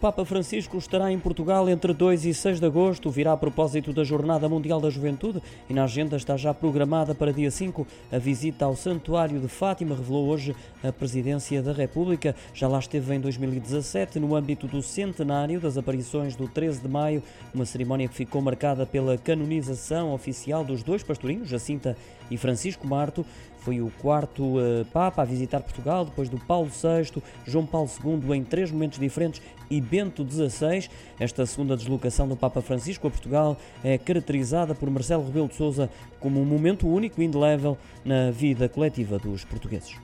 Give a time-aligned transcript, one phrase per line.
[0.00, 4.04] Papa Francisco estará em Portugal entre 2 e 6 de agosto, virá a propósito da
[4.04, 8.64] Jornada Mundial da Juventude e na agenda está já programada para dia 5 a visita
[8.64, 12.36] ao Santuário de Fátima, revelou hoje a Presidência da República.
[12.54, 17.20] Já lá esteve em 2017, no âmbito do centenário das aparições do 13 de maio,
[17.52, 21.96] uma cerimónia que ficou marcada pela canonização oficial dos dois pastorinhos, Jacinta
[22.30, 23.26] e Francisco Marto.
[23.58, 28.36] Foi o quarto uh, Papa a visitar Portugal, depois do Paulo VI, João Paulo II
[28.36, 30.88] em três momentos diferentes e Bento XVI.
[31.18, 35.90] Esta segunda deslocação do Papa Francisco a Portugal é caracterizada por Marcelo Rebelo de Sousa
[36.20, 39.94] como um momento único e indelével na vida coletiva dos portugueses.